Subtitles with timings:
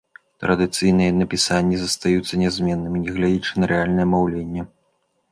[0.43, 4.61] Традыцыйныя напісанні застаюцца нязменнымі, нягледзячы на рэальнае маўленне.